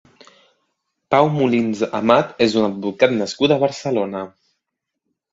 Pau 1.15 1.27
Molins 1.33 1.83
Amat 1.99 2.31
és 2.45 2.55
un 2.61 2.65
advocat 2.69 3.13
nascut 3.17 3.53
a 3.53 3.59
Barcelona. 3.65 4.23